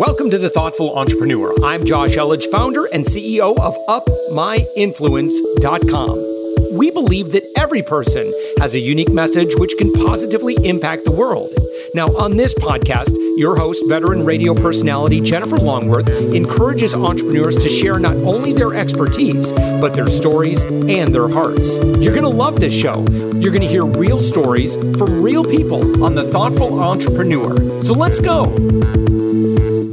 [0.00, 1.52] Welcome to The Thoughtful Entrepreneur.
[1.62, 6.78] I'm Josh Elledge, founder and CEO of UpMyInfluence.com.
[6.78, 11.50] We believe that every person has a unique message which can positively impact the world.
[11.92, 17.98] Now, on this podcast, your host, veteran radio personality Jennifer Longworth, encourages entrepreneurs to share
[17.98, 21.76] not only their expertise, but their stories and their hearts.
[21.76, 23.04] You're going to love this show.
[23.10, 27.82] You're going to hear real stories from real people on The Thoughtful Entrepreneur.
[27.82, 28.46] So let's go.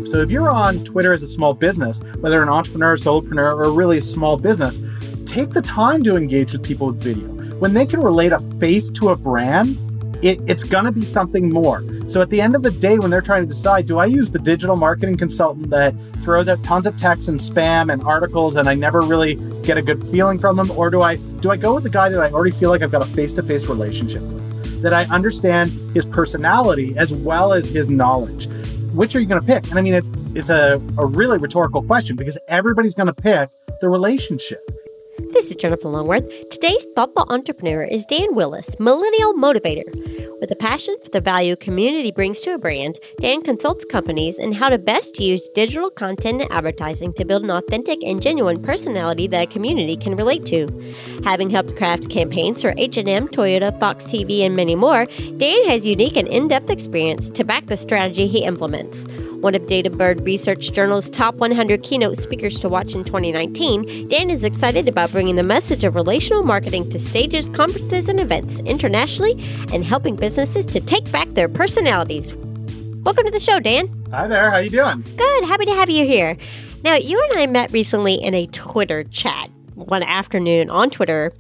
[0.08, 3.98] So if you're on Twitter as a small business, whether an entrepreneur, solopreneur, or really
[3.98, 4.80] a small business,
[5.26, 7.28] take the time to engage with people with video.
[7.60, 9.78] When they can relate a face to a brand,
[10.24, 11.84] it, it's going to be something more.
[12.08, 14.32] So at the end of the day, when they're trying to decide, do I use
[14.32, 15.94] the digital marketing consultant that
[16.24, 19.82] throws out tons of text and spam and articles and I never really get a
[19.82, 20.72] good feeling from them?
[20.72, 22.92] Or do I do I go with the guy that I already feel like I've
[22.92, 24.82] got a face-to-face relationship with?
[24.82, 28.48] That I understand his personality as well as his knowledge.
[28.98, 29.70] Which are you going to pick?
[29.70, 33.52] And I mean, it's it's a, a really rhetorical question because everybody's going to pick
[33.80, 34.60] the relationship.
[35.34, 36.28] This is Jennifer Longworth.
[36.50, 39.86] Today's thoughtful entrepreneur is Dan Willis, millennial motivator.
[40.40, 44.52] With a passion for the value community brings to a brand, Dan consults companies in
[44.52, 49.26] how to best use digital content and advertising to build an authentic and genuine personality
[49.28, 50.68] that a community can relate to.
[51.24, 55.08] Having helped craft campaigns for H&M, Toyota, Fox TV, and many more,
[55.38, 59.08] Dan has unique and in-depth experience to back the strategy he implements.
[59.42, 64.44] One of Databird Research Journal's top 100 keynote speakers to watch in 2019, Dan is
[64.44, 69.34] excited about bringing the message of relational marketing to stages, conferences, and events internationally
[69.72, 72.34] and helping businesses to take back their personalities.
[73.04, 74.06] Welcome to the show, Dan.
[74.10, 74.50] Hi there.
[74.50, 75.04] How you doing?
[75.16, 75.44] Good.
[75.44, 76.36] Happy to have you here.
[76.84, 81.32] Now, you and I met recently in a Twitter chat one afternoon on Twitter.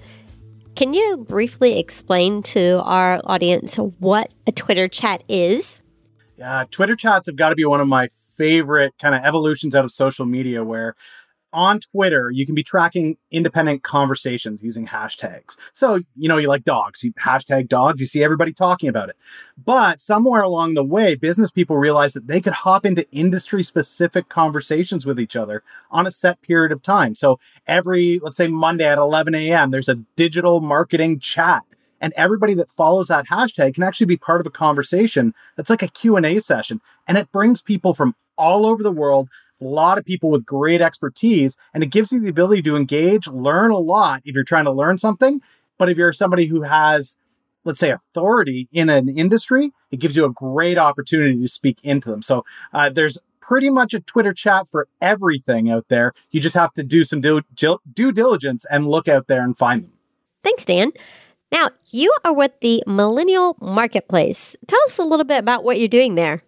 [0.75, 5.81] Can you briefly explain to our audience what a Twitter chat is?
[6.37, 9.83] Yeah, Twitter chats have got to be one of my favorite kind of evolutions out
[9.83, 10.95] of social media where
[11.53, 15.55] on Twitter, you can be tracking independent conversations using hashtags.
[15.73, 19.15] So, you know, you like dogs, you hashtag dogs, you see everybody talking about it.
[19.57, 24.29] But somewhere along the way, business people realized that they could hop into industry specific
[24.29, 27.15] conversations with each other on a set period of time.
[27.15, 31.63] So every, let's say Monday at 11 a.m., there's a digital marketing chat
[32.01, 35.83] and everybody that follows that hashtag can actually be part of a conversation that's like
[35.83, 36.81] a q&a session.
[37.07, 40.81] And it brings people from all over the world a lot of people with great
[40.81, 44.65] expertise and it gives you the ability to engage learn a lot if you're trying
[44.65, 45.41] to learn something.
[45.77, 47.15] But if you're somebody who has
[47.63, 52.09] let's say authority in an industry it gives you a great opportunity to speak into
[52.09, 52.21] them.
[52.21, 56.13] So uh, there's pretty much a twitter chat for everything out there.
[56.31, 59.83] You just have to do some due, due diligence and look out there and find
[59.83, 59.93] them.
[60.43, 60.91] Thanks dan
[61.51, 64.55] now, you are with the Millennial Marketplace.
[64.67, 66.43] Tell us a little bit about what you're doing there.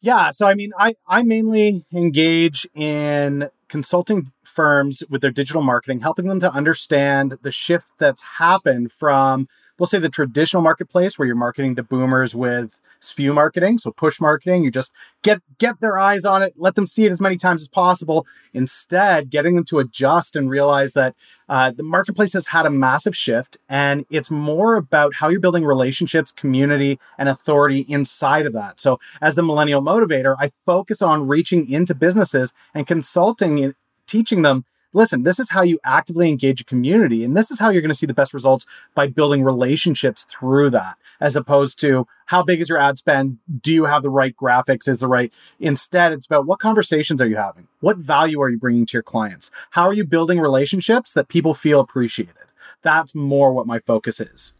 [0.00, 6.00] Yeah, so I mean, I, I mainly engage in consulting firms with their digital marketing,
[6.00, 9.48] helping them to understand the shift that's happened from,
[9.78, 14.20] we'll say, the traditional marketplace where you're marketing to boomers with spew marketing, so push
[14.20, 14.64] marketing.
[14.64, 14.92] You just
[15.22, 18.26] get get their eyes on it, let them see it as many times as possible.
[18.52, 21.14] Instead, getting them to adjust and realize that
[21.48, 25.64] uh, the marketplace has had a massive shift, and it's more about how you're building
[25.64, 28.80] relationships, community, and authority inside of that.
[28.80, 33.74] So, as the millennial motivator, I focus on reaching into businesses and consulting and
[34.06, 37.24] teaching them listen, this is how you actively engage a community.
[37.24, 40.70] And this is how you're going to see the best results by building relationships through
[40.70, 43.38] that, as opposed to how big is your ad spend?
[43.60, 44.88] Do you have the right graphics?
[44.88, 45.32] Is the right?
[45.60, 47.68] Instead, it's about what conversations are you having?
[47.80, 49.50] What value are you bringing to your clients?
[49.72, 52.34] How are you building relationships that people feel appreciated?
[52.82, 54.52] That's more what my focus is.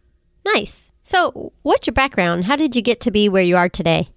[0.44, 0.92] Nice.
[1.02, 2.44] So, what's your background?
[2.44, 4.08] How did you get to be where you are today?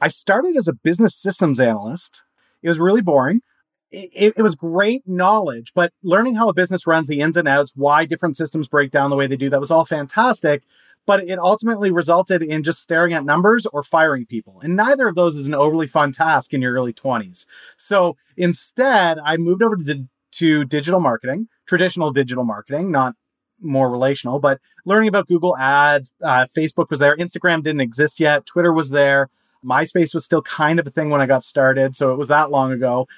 [0.00, 2.22] I started as a business systems analyst.
[2.62, 3.42] It was really boring
[3.90, 7.72] it, it, was great knowledge, but learning how a business runs, the ins and outs,
[7.74, 10.62] why different systems break down the way they do, that was all fantastic.
[11.06, 14.60] But it ultimately resulted in just staring at numbers or firing people.
[14.62, 17.46] And neither of those is an overly fun task in your early 20s.
[17.78, 23.14] So instead, I moved over to, to digital marketing, traditional digital marketing, not
[23.60, 26.12] more relational, but learning about Google Ads.
[26.22, 27.16] Uh, Facebook was there.
[27.16, 28.46] Instagram didn't exist yet.
[28.46, 29.30] Twitter was there.
[29.64, 31.96] MySpace was still kind of a thing when I got started.
[31.96, 33.08] So it was that long ago.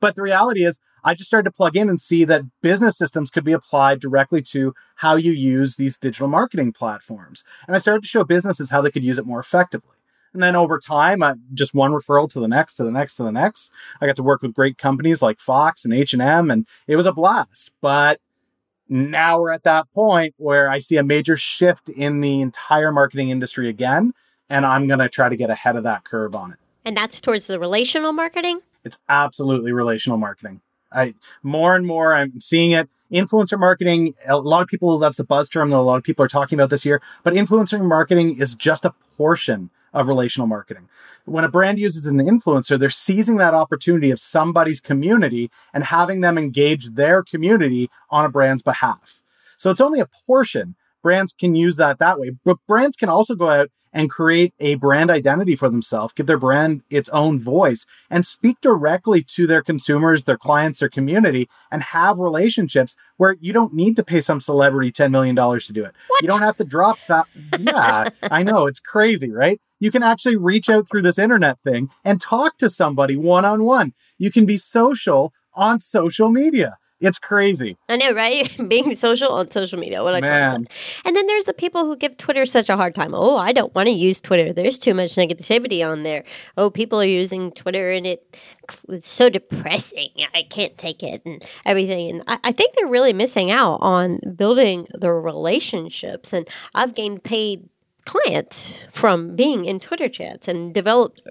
[0.00, 3.30] But the reality is, I just started to plug in and see that business systems
[3.30, 7.44] could be applied directly to how you use these digital marketing platforms.
[7.66, 9.94] And I started to show businesses how they could use it more effectively.
[10.34, 13.22] And then over time, I, just one referral to the next, to the next, to
[13.22, 13.70] the next.
[14.00, 17.12] I got to work with great companies like Fox and H&M, and it was a
[17.12, 17.70] blast.
[17.80, 18.20] But
[18.88, 23.30] now we're at that point where I see a major shift in the entire marketing
[23.30, 24.12] industry again,
[24.50, 26.58] and I'm going to try to get ahead of that curve on it.
[26.84, 28.60] And that's towards the relational marketing?
[28.84, 30.60] It's absolutely relational marketing.
[30.92, 32.88] I more and more I'm seeing it.
[33.12, 36.24] Influencer marketing, a lot of people that's a buzz term that a lot of people
[36.24, 40.88] are talking about this year, but influencer marketing is just a portion of relational marketing.
[41.24, 46.20] When a brand uses an influencer, they're seizing that opportunity of somebody's community and having
[46.20, 49.20] them engage their community on a brand's behalf.
[49.56, 50.76] So it's only a portion.
[51.02, 54.74] Brands can use that that way, but brands can also go out and create a
[54.76, 59.62] brand identity for themselves, give their brand its own voice, and speak directly to their
[59.62, 64.40] consumers, their clients, their community, and have relationships where you don't need to pay some
[64.40, 65.94] celebrity $10 million to do it.
[66.08, 66.22] What?
[66.22, 67.26] You don't have to drop that.
[67.58, 68.66] Yeah, I know.
[68.66, 69.60] It's crazy, right?
[69.80, 73.64] You can actually reach out through this internet thing and talk to somebody one on
[73.64, 73.94] one.
[74.18, 76.78] You can be social on social media.
[77.00, 77.76] It's crazy.
[77.88, 78.50] I know, right?
[78.68, 80.02] Being social on social media.
[80.02, 80.50] What a Man.
[80.50, 80.72] concept.
[81.04, 83.14] And then there's the people who give Twitter such a hard time.
[83.14, 84.52] Oh, I don't want to use Twitter.
[84.52, 86.24] There's too much negativity on there.
[86.56, 88.36] Oh, people are using Twitter and it
[88.88, 90.10] it's so depressing.
[90.34, 92.10] I can't take it and everything.
[92.10, 96.32] And I, I think they're really missing out on building the relationships.
[96.32, 97.68] And I've gained paid
[98.06, 101.22] clients from being in Twitter chats and developed,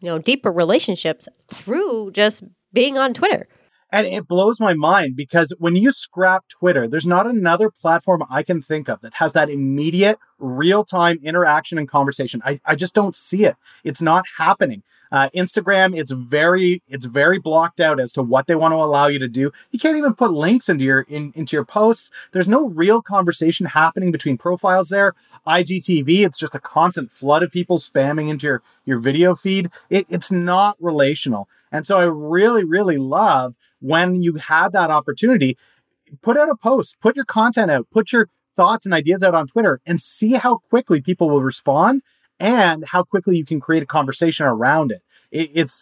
[0.00, 2.42] you know, deeper relationships through just
[2.72, 3.48] being on Twitter.
[3.92, 8.42] And it blows my mind because when you scrap Twitter, there's not another platform I
[8.42, 12.40] can think of that has that immediate real time interaction and conversation.
[12.44, 13.56] I, I just don't see it.
[13.84, 14.82] It's not happening.
[15.12, 19.08] Uh, Instagram, it's very, it's very blocked out as to what they want to allow
[19.08, 19.50] you to do.
[19.72, 22.12] You can't even put links into your, in, into your posts.
[22.32, 25.14] There's no real conversation happening between profiles there.
[25.46, 29.70] IGTV, it's just a constant flood of people spamming into your, your video feed.
[29.88, 31.48] It, it's not relational.
[31.72, 35.56] And so I really, really love when you have that opportunity,
[36.22, 39.46] put out a post, put your content out, put your thoughts and ideas out on
[39.46, 42.02] Twitter and see how quickly people will respond
[42.38, 45.02] and how quickly you can create a conversation around it.
[45.30, 45.74] it it's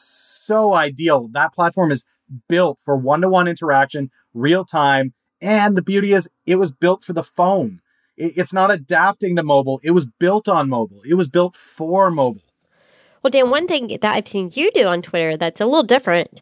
[0.46, 1.28] so ideal.
[1.32, 2.04] That platform is
[2.48, 5.14] built for one to one interaction, real time.
[5.40, 7.80] And the beauty is, it was built for the phone.
[8.16, 9.80] It, it's not adapting to mobile.
[9.82, 11.02] It was built on mobile.
[11.08, 12.42] It was built for mobile.
[13.22, 16.40] Well, Dan, one thing that I've seen you do on Twitter that's a little different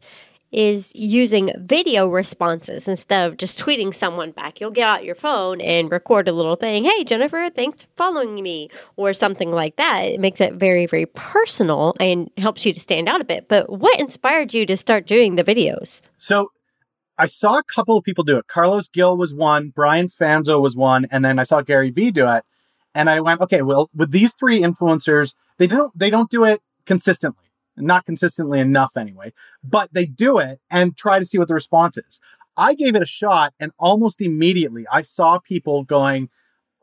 [0.53, 4.61] is using video responses instead of just tweeting someone back.
[4.61, 6.85] You'll get out your phone and record a little thing.
[6.85, 10.03] Hey, Jennifer, thanks for following me, or something like that.
[10.03, 13.49] It makes it very, very personal and helps you to stand out a bit.
[13.49, 16.01] But what inspired you to start doing the videos?
[16.17, 16.53] So
[17.19, 18.47] I saw a couple of people do it.
[18.47, 22.29] Carlos Gil was one, Brian Fanzo was one, and then I saw Gary Vee do
[22.29, 22.45] it.
[22.97, 26.63] And I went, okay, well, with these three influencers, they don't they don't do it
[26.87, 27.47] consistently
[27.77, 29.33] not consistently enough anyway,
[29.63, 32.21] but they do it and try to see what the response is.
[32.57, 36.31] I gave it a shot and almost immediately I saw people going,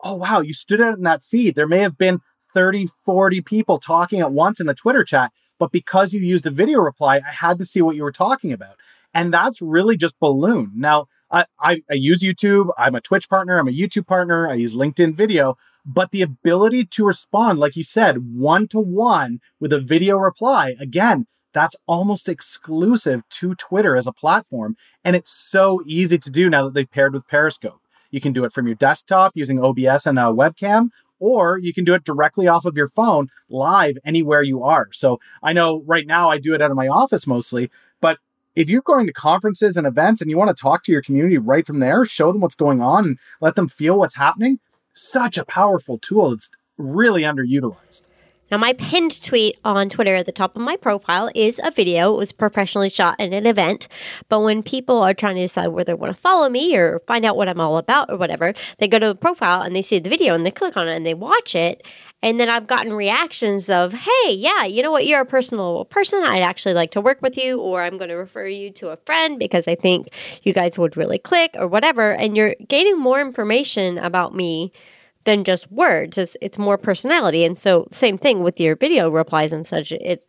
[0.00, 1.54] Oh, wow, you stood out in that feed.
[1.54, 2.20] There may have been
[2.52, 6.50] 30, 40 people talking at once in the Twitter chat, but because you used a
[6.50, 8.76] video reply, I had to see what you were talking about.
[9.14, 10.72] And that's really just balloon.
[10.74, 12.70] Now, I, I, I, use YouTube.
[12.76, 13.58] I'm a Twitch partner.
[13.58, 14.46] I'm a YouTube partner.
[14.48, 15.56] I use LinkedIn video.
[15.86, 20.76] But the ability to respond, like you said, one to one with a video reply,
[20.80, 24.76] again, that's almost exclusive to Twitter as a platform.
[25.04, 27.80] And it's so easy to do now that they've paired with Periscope.
[28.10, 31.84] You can do it from your desktop using OBS and a webcam, or you can
[31.84, 34.88] do it directly off of your phone live anywhere you are.
[34.92, 37.70] So I know right now I do it out of my office mostly,
[38.00, 38.18] but
[38.54, 41.38] if you're going to conferences and events and you want to talk to your community
[41.38, 44.60] right from there, show them what's going on and let them feel what's happening,
[44.94, 46.32] such a powerful tool.
[46.32, 48.04] It's really underutilized.
[48.54, 52.14] Now, my pinned tweet on Twitter at the top of my profile is a video.
[52.14, 53.88] It was professionally shot in an event.
[54.28, 57.24] But when people are trying to decide whether they want to follow me or find
[57.24, 59.98] out what I'm all about or whatever, they go to the profile and they see
[59.98, 61.84] the video and they click on it and they watch it.
[62.22, 65.04] And then I've gotten reactions of, hey, yeah, you know what?
[65.04, 66.22] You're a personal person.
[66.22, 68.96] I'd actually like to work with you, or I'm going to refer you to a
[68.98, 70.10] friend because I think
[70.44, 72.12] you guys would really click, or whatever.
[72.12, 74.70] And you're gaining more information about me
[75.24, 76.18] than just words.
[76.18, 77.44] It's, it's more personality.
[77.44, 79.92] And so, same thing with your video replies and such.
[79.92, 80.26] It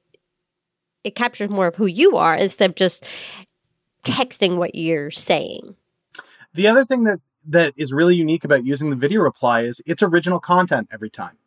[1.03, 3.05] it captures more of who you are instead of just
[4.03, 5.75] texting what you're saying.
[6.53, 10.01] The other thing that that is really unique about using the video reply is it's
[10.01, 11.37] original content every time.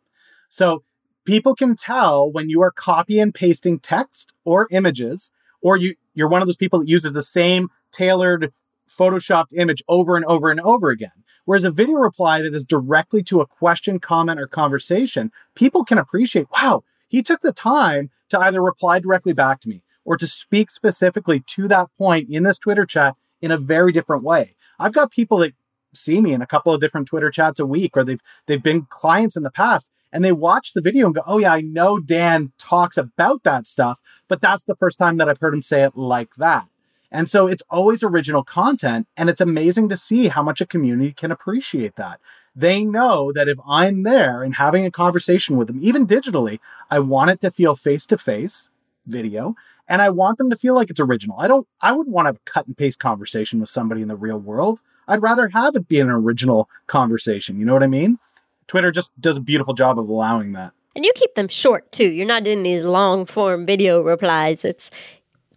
[0.49, 0.83] So
[1.25, 6.29] people can tell when you are copy and pasting text or images, or you you're
[6.29, 8.53] one of those people that uses the same tailored
[8.89, 11.18] photoshopped image over and over and over again.
[11.49, 15.97] Whereas a video reply that is directly to a question, comment, or conversation, people can
[15.97, 20.27] appreciate, wow, he took the time to either reply directly back to me or to
[20.27, 24.55] speak specifically to that point in this Twitter chat in a very different way.
[24.77, 25.53] I've got people that
[25.91, 28.83] see me in a couple of different Twitter chats a week, or they've they've been
[28.83, 31.97] clients in the past, and they watch the video and go, oh, yeah, I know
[31.97, 35.83] Dan talks about that stuff, but that's the first time that I've heard him say
[35.83, 36.67] it like that.
[37.11, 39.07] And so it's always original content.
[39.17, 42.19] And it's amazing to see how much a community can appreciate that.
[42.55, 46.99] They know that if I'm there and having a conversation with them, even digitally, I
[46.99, 48.69] want it to feel face to face
[49.05, 49.55] video
[49.87, 51.37] and I want them to feel like it's original.
[51.39, 54.37] I don't, I wouldn't want to cut and paste conversation with somebody in the real
[54.37, 54.79] world.
[55.07, 57.59] I'd rather have it be an original conversation.
[57.59, 58.19] You know what I mean?
[58.67, 60.73] Twitter just does a beautiful job of allowing that.
[60.95, 62.09] And you keep them short too.
[62.09, 64.63] You're not doing these long form video replies.
[64.63, 64.91] It's,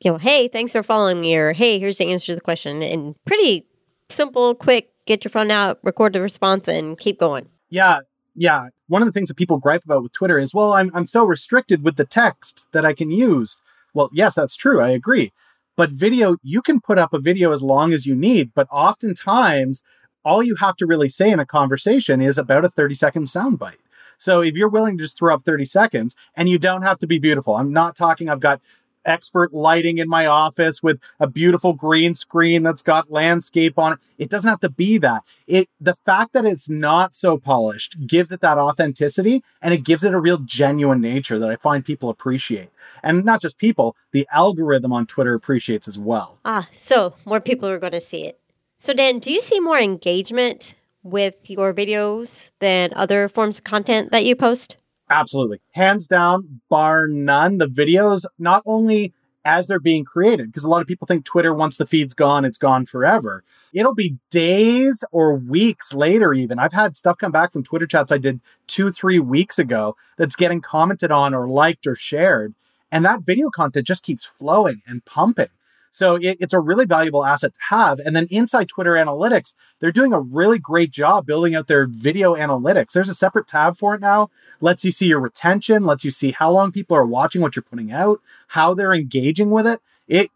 [0.05, 2.83] you know, hey, thanks for following me, or hey, here's the answer to the question.
[2.83, 3.67] And pretty
[4.11, 7.49] simple, quick, get your phone out, record the response, and keep going.
[7.71, 8.01] Yeah.
[8.35, 8.69] Yeah.
[8.89, 11.25] One of the things that people gripe about with Twitter is, well, I'm, I'm so
[11.25, 13.59] restricted with the text that I can use.
[13.95, 14.81] Well, yes, that's true.
[14.81, 15.33] I agree.
[15.77, 19.83] But video, you can put up a video as long as you need, but oftentimes
[20.25, 23.77] all you have to really say in a conversation is about a 30 second soundbite.
[24.19, 27.07] So if you're willing to just throw up 30 seconds and you don't have to
[27.07, 28.61] be beautiful, I'm not talking, I've got
[29.05, 33.99] expert lighting in my office with a beautiful green screen that's got landscape on it.
[34.19, 35.23] It doesn't have to be that.
[35.47, 40.05] It the fact that it's not so polished gives it that authenticity and it gives
[40.05, 42.71] it a real genuine nature that I find people appreciate.
[43.03, 46.39] And not just people, the algorithm on Twitter appreciates as well.
[46.45, 48.39] Ah, so more people are going to see it.
[48.79, 54.11] So, Dan, do you see more engagement with your videos than other forms of content
[54.13, 54.77] that you post?
[55.13, 55.61] Absolutely.
[55.73, 57.59] Hands down, bar none.
[57.59, 59.13] The videos, not only
[59.45, 62.47] as they're being created, because a lot of people think Twitter, once the feed's gone,
[62.47, 63.45] it's gone forever.
[63.75, 66.59] It'll be days or weeks later, even.
[66.59, 70.35] I've had stuff come back from Twitter chats I did two, three weeks ago that's
[70.35, 72.55] getting commented on or liked or shared.
[72.91, 75.49] And that video content just keeps flowing and pumping.
[75.93, 78.01] So it, it's a really valuable asset to have.
[78.01, 82.35] And then inside Twitter Analytics, they're doing a really great job building out their video
[82.35, 82.93] analytics.
[82.93, 84.31] There's a separate tab for it now,
[84.61, 87.63] lets you see your retention, lets you see how long people are watching what you're
[87.63, 89.81] putting out, how they're engaging with it.
[90.09, 90.31] It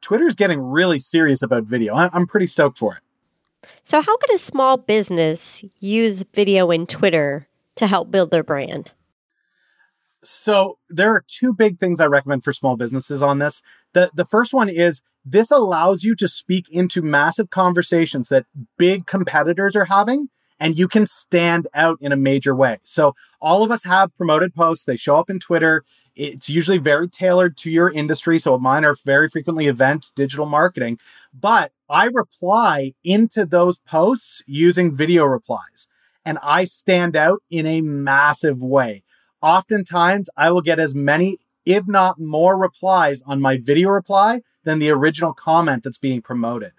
[0.00, 1.94] Twitter's getting really serious about video.
[1.94, 3.68] I'm pretty stoked for it.
[3.82, 8.92] So, how could a small business use video in Twitter to help build their brand?
[10.24, 13.62] So there are two big things I recommend for small businesses on this.
[13.92, 18.46] The the first one is this allows you to speak into massive conversations that
[18.78, 20.28] big competitors are having
[20.60, 22.78] and you can stand out in a major way.
[22.84, 25.84] So all of us have promoted posts, they show up in Twitter.
[26.14, 28.38] It's usually very tailored to your industry.
[28.38, 30.98] So mine are very frequently events, digital marketing,
[31.34, 35.88] but I reply into those posts using video replies
[36.24, 39.02] and I stand out in a massive way
[39.42, 44.78] oftentimes I will get as many, if not more, replies on my video reply than
[44.78, 46.72] the original comment that's being promoted,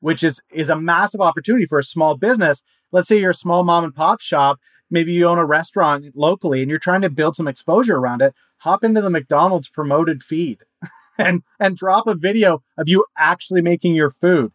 [0.00, 2.62] which is, is a massive opportunity for a small business.
[2.92, 4.60] Let's say you're a small mom and pop shop.
[4.90, 8.34] Maybe you own a restaurant locally and you're trying to build some exposure around it.
[8.58, 10.58] Hop into the McDonald's promoted feed
[11.18, 14.52] and, and drop a video of you actually making your food.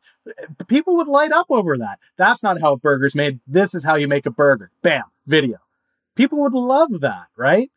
[0.67, 1.99] People would light up over that.
[2.17, 3.39] That's not how burger's made.
[3.47, 4.71] This is how you make a burger.
[4.81, 5.57] Bam, video.
[6.21, 7.71] People would love that, right?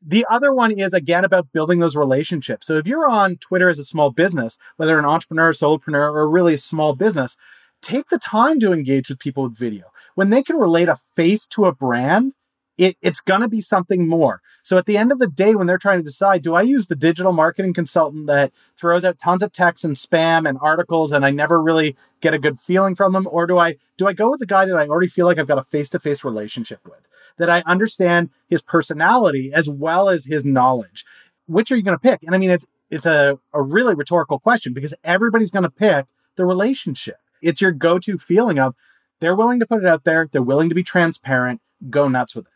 [0.00, 2.68] The other one is again about building those relationships.
[2.68, 6.54] So if you're on Twitter as a small business, whether an entrepreneur, solopreneur, or really
[6.54, 7.36] a small business,
[7.82, 9.86] take the time to engage with people with video.
[10.14, 12.34] When they can relate a face to a brand,
[12.78, 14.40] it, it's going to be something more.
[14.62, 16.86] So at the end of the day, when they're trying to decide, do I use
[16.86, 21.26] the digital marketing consultant that throws out tons of text and spam and articles and
[21.26, 23.26] I never really get a good feeling from them?
[23.28, 25.48] Or do I, do I go with the guy that I already feel like I've
[25.48, 27.00] got a face to face relationship with?
[27.40, 31.04] That I understand his personality as well as his knowledge.
[31.46, 32.22] Which are you going to pick?
[32.22, 36.06] And I mean, it's it's a, a really rhetorical question because everybody's going to pick
[36.36, 37.18] the relationship.
[37.40, 38.74] It's your go-to feeling of
[39.20, 42.46] they're willing to put it out there, they're willing to be transparent, go nuts with
[42.46, 42.52] it.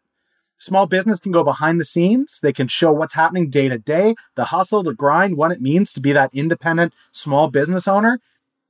[0.59, 2.41] Small business can go behind the scenes.
[2.43, 5.93] They can show what's happening day to day, the hustle, the grind, what it means
[5.93, 8.21] to be that independent small business owner.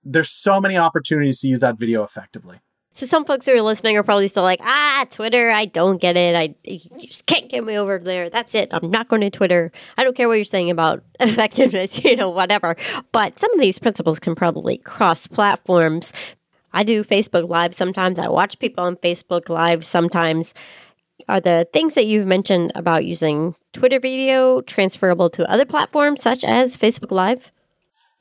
[0.02, 2.60] There's so many opportunities to use that video effectively.
[2.94, 6.16] So some folks who are listening are probably still like, ah, Twitter, I don't get
[6.16, 6.36] it.
[6.36, 8.30] I you just can't get me over there.
[8.30, 8.68] That's it.
[8.72, 9.72] I'm not going to Twitter.
[9.98, 12.76] I don't care what you're saying about effectiveness, you know, whatever.
[13.10, 16.12] But some of these principles can probably cross platforms.
[16.72, 18.16] I do Facebook Live sometimes.
[18.16, 20.54] I watch people on Facebook Live sometimes.
[21.28, 26.44] Are the things that you've mentioned about using Twitter video transferable to other platforms such
[26.44, 27.50] as Facebook Live?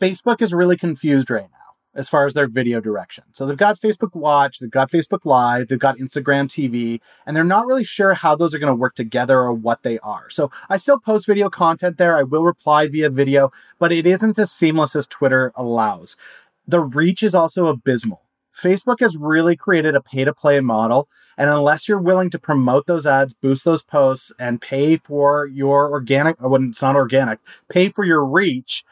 [0.01, 1.62] Facebook is really confused right now
[1.96, 3.24] as far as their video direction.
[3.34, 7.44] So they've got Facebook Watch, they've got Facebook Live, they've got Instagram TV, and they're
[7.44, 10.30] not really sure how those are going to work together or what they are.
[10.30, 12.18] So I still post video content there.
[12.18, 16.16] I will reply via video, but it isn't as seamless as Twitter allows.
[16.68, 18.22] The reach is also abysmal.
[18.58, 21.08] Facebook has really created a pay to play model.
[21.38, 25.90] And unless you're willing to promote those ads, boost those posts, and pay for your
[25.90, 28.86] organic, when it's not organic, pay for your reach,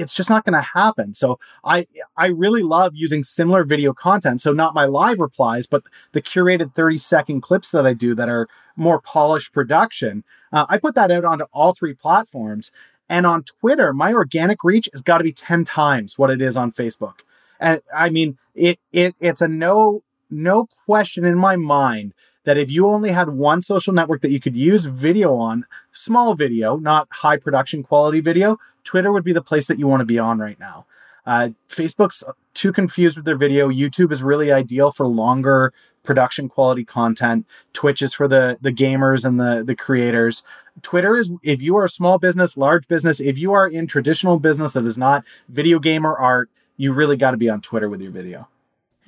[0.00, 1.14] it's just not going to happen.
[1.14, 4.40] So I I really love using similar video content.
[4.40, 8.28] So not my live replies, but the curated 30 second clips that I do that
[8.28, 10.24] are more polished production.
[10.52, 12.72] Uh, I put that out onto all three platforms.
[13.08, 16.56] And on Twitter, my organic reach has got to be 10 times what it is
[16.56, 17.16] on Facebook.
[17.58, 22.70] And I mean, it it it's a no no question in my mind that if
[22.70, 27.08] you only had one social network that you could use video on, small video, not
[27.10, 30.38] high production quality video, Twitter would be the place that you want to be on
[30.38, 30.86] right now.
[31.26, 33.68] Uh, Facebook's too confused with their video.
[33.68, 37.46] YouTube is really ideal for longer production quality content.
[37.72, 40.44] Twitch is for the the gamers and the the creators.
[40.82, 44.38] Twitter is if you are a small business, large business, if you are in traditional
[44.38, 47.88] business that is not video game or art, you really got to be on Twitter
[47.88, 48.48] with your video.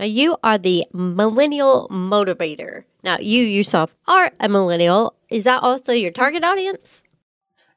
[0.02, 2.82] Now, you are the millennial motivator.
[3.04, 5.14] Now, you yourself are a millennial.
[5.30, 7.04] Is that also your target audience?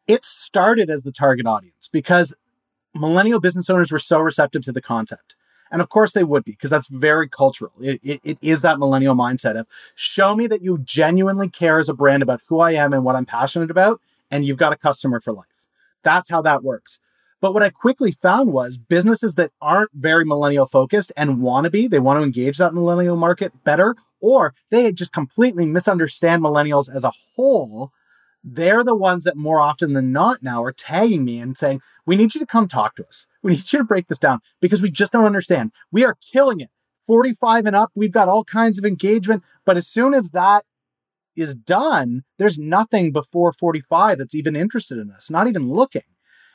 [0.08, 2.34] It started as the target audience because
[2.96, 5.36] millennial business owners were so receptive to the concept.
[5.70, 7.74] And of course they would be, because that's very cultural.
[7.80, 11.90] It, it, it is that millennial mindset of show me that you genuinely care as
[11.90, 14.02] a brand about who I am and what I'm passionate about,
[14.32, 15.46] and you've got a customer for life.
[16.02, 17.00] That's how that works.
[17.42, 21.70] But what I quickly found was businesses that aren't very millennial focused and want to
[21.70, 26.94] be, they want to engage that millennial market better, or they just completely misunderstand millennials
[26.94, 27.92] as a whole.
[28.44, 32.16] They're the ones that more often than not now are tagging me and saying, We
[32.16, 33.28] need you to come talk to us.
[33.44, 35.72] We need you to break this down because we just don't understand.
[35.92, 36.70] We are killing it.
[37.08, 39.44] 45 and up, we've got all kinds of engagement.
[39.66, 40.66] But as soon as that
[41.36, 46.04] is done, there's nothing before 45 that's even interested in us, not even looking.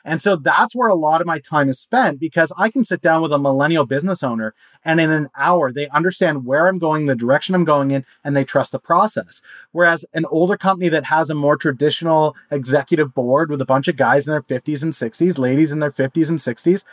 [0.03, 3.01] And so that's where a lot of my time is spent because I can sit
[3.01, 4.53] down with a millennial business owner
[4.83, 8.35] and in an hour they understand where I'm going, the direction I'm going in, and
[8.35, 9.41] they trust the process.
[9.71, 13.95] Whereas an older company that has a more traditional executive board with a bunch of
[13.95, 16.83] guys in their 50s and 60s, ladies in their 50s and 60s,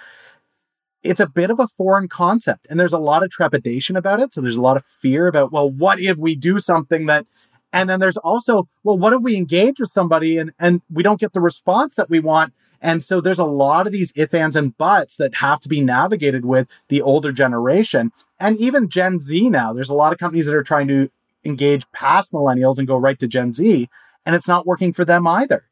[1.03, 4.33] it's a bit of a foreign concept and there's a lot of trepidation about it.
[4.33, 7.27] So there's a lot of fear about, well, what if we do something that
[7.73, 11.21] and then there's also, well, what if we engage with somebody and, and we don't
[11.21, 12.55] get the response that we want?
[12.81, 15.81] And so there's a lot of these if, ands, and buts that have to be
[15.81, 18.13] navigated with the older generation.
[18.39, 21.11] And even Gen Z now, there's a lot of companies that are trying to
[21.45, 23.89] engage past millennials and go right to Gen Z,
[24.25, 25.65] and it's not working for them either.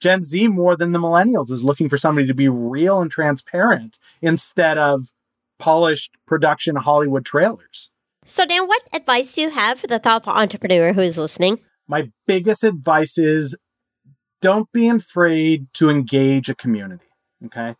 [0.00, 3.98] Gen Z, more than the millennials, is looking for somebody to be real and transparent
[4.20, 5.12] instead of
[5.58, 7.90] polished production Hollywood trailers.
[8.24, 11.60] So, Dan, what advice do you have for the thoughtful entrepreneur who is listening?
[11.86, 13.56] My biggest advice is
[14.42, 17.06] don't be afraid to engage a community.
[17.46, 17.76] Okay.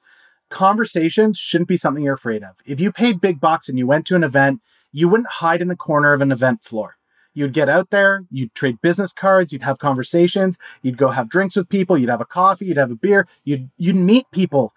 [0.48, 2.56] Conversations shouldn't be something you're afraid of.
[2.64, 4.60] If you paid big bucks and you went to an event,
[4.92, 6.96] you wouldn't hide in the corner of an event floor.
[7.34, 11.56] You'd get out there, you'd trade business cards, you'd have conversations, you'd go have drinks
[11.56, 14.74] with people, you'd have a coffee, you'd have a beer, you'd you'd meet people.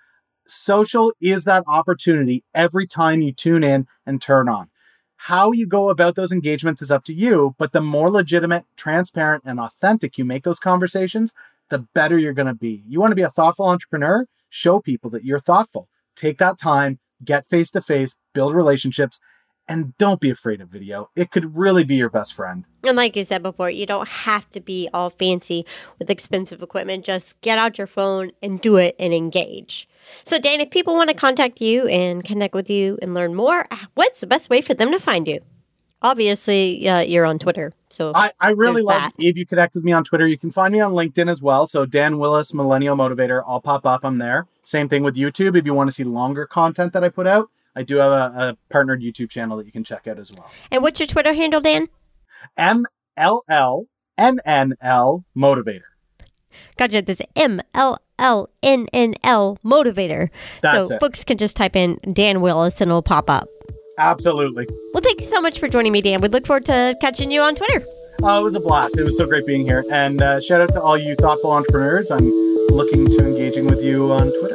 [0.48, 4.70] Social is that opportunity every time you tune in and turn on.
[5.18, 9.44] How you go about those engagements is up to you, but the more legitimate, transparent,
[9.46, 11.34] and authentic you make those conversations,
[11.70, 12.84] the better you're going to be.
[12.88, 14.26] You want to be a thoughtful entrepreneur?
[14.50, 15.90] Show people that you're thoughtful.
[16.16, 19.20] Take that time, get face to face, build relationships,
[19.68, 21.10] and don't be afraid of video.
[21.16, 22.66] It could really be your best friend.
[22.84, 25.66] And like you said before, you don't have to be all fancy
[25.98, 27.04] with expensive equipment.
[27.04, 29.90] Just get out your phone and do it and engage.
[30.24, 33.68] So, Dan, if people want to contact you and connect with you and learn more,
[33.96, 35.40] what's the best way for them to find you?
[36.06, 37.74] obviously uh, you're on Twitter.
[37.96, 39.14] So I, I really love that.
[39.18, 40.28] if you connect with me on Twitter.
[40.28, 41.66] You can find me on LinkedIn as well.
[41.66, 44.04] So Dan Willis, Millennial Motivator, I'll pop up.
[44.04, 44.48] I'm there.
[44.66, 45.58] Same thing with YouTube.
[45.58, 48.50] If you want to see longer content that I put out, I do have a,
[48.50, 50.50] a partnered YouTube channel that you can check out as well.
[50.72, 51.88] And what's your Twitter handle, Dan?
[52.58, 55.84] M L L N N L Motivator.
[56.78, 57.02] Gotcha.
[57.02, 60.30] This M L L N N L Motivator.
[60.62, 61.00] That's so it.
[61.00, 63.48] folks can just type in Dan Willis and it'll pop up.
[63.98, 64.68] Absolutely.
[64.94, 66.22] Well, thank you so much for joining me, Dan.
[66.22, 67.84] We look forward to catching you on Twitter.
[68.24, 68.98] Oh, it was a blast.
[68.98, 69.84] It was so great being here.
[69.92, 72.12] And uh, shout out to all you thoughtful entrepreneurs.
[72.12, 72.26] I'm
[72.70, 74.55] looking to engaging with you on Twitter.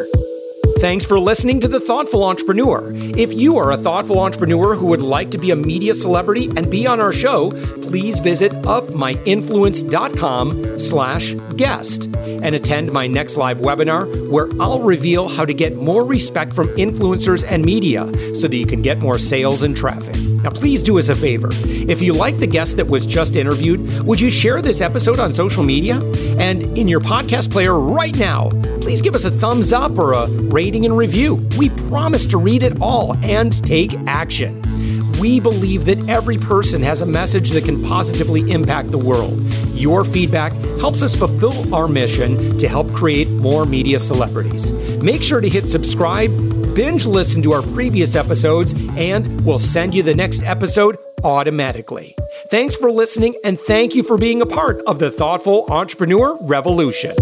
[0.81, 2.91] Thanks for listening to The Thoughtful Entrepreneur.
[2.95, 6.71] If you are a thoughtful entrepreneur who would like to be a media celebrity and
[6.71, 7.51] be on our show,
[7.83, 15.45] please visit upmyinfluence.com slash guest and attend my next live webinar where I'll reveal how
[15.45, 19.63] to get more respect from influencers and media so that you can get more sales
[19.63, 20.17] and traffic.
[20.43, 21.51] Now, please do us a favor.
[21.53, 25.35] If you like the guest that was just interviewed, would you share this episode on
[25.35, 26.01] social media?
[26.39, 28.49] And in your podcast player right now,
[28.81, 30.27] please give us a thumbs up or a
[30.71, 31.35] rating and review.
[31.59, 34.63] We promise to read it all and take action.
[35.19, 39.43] We believe that every person has a message that can positively impact the world.
[39.75, 44.71] Your feedback helps us fulfill our mission to help create more media celebrities.
[45.03, 46.31] Make sure to hit subscribe,
[46.77, 52.15] binge listen to our previous episodes, and we'll send you the next episode automatically.
[52.53, 57.17] Thanks for listening, and thank you for being a part of the Thoughtful Entrepreneur Revolution.